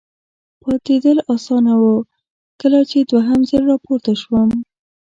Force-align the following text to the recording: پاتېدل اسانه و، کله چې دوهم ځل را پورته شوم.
پاتېدل 0.61 1.17
اسانه 1.33 1.73
و، 1.81 1.83
کله 2.61 2.79
چې 2.89 2.97
دوهم 3.11 3.39
ځل 3.49 3.63
را 3.69 3.77
پورته 3.85 4.13
شوم. 4.21 4.49